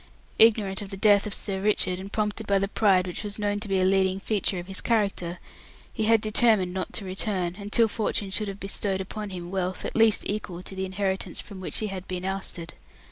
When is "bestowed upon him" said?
8.59-9.51